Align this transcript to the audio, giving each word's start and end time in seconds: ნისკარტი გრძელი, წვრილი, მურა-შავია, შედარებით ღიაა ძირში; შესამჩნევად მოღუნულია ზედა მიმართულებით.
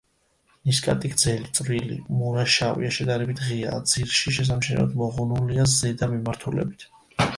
ნისკარტი 0.69 1.09
გრძელი, 1.15 1.49
წვრილი, 1.59 1.97
მურა-შავია, 2.21 2.91
შედარებით 2.97 3.43
ღიაა 3.49 3.85
ძირში; 3.93 4.35
შესამჩნევად 4.41 4.97
მოღუნულია 5.03 5.69
ზედა 5.79 6.11
მიმართულებით. 6.15 6.89